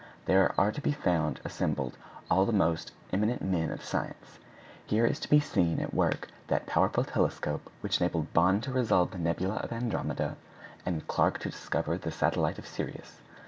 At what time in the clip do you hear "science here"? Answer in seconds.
3.85-5.05